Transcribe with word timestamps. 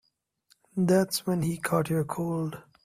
That's 0.75 1.27
when 1.27 1.43
he 1.43 1.57
caught 1.57 1.91
your 1.91 2.03
cold. 2.05 2.63